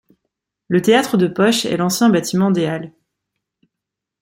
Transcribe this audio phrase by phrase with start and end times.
[0.67, 2.91] Le théâtre de Poche est l'ancien bâtiment des halles.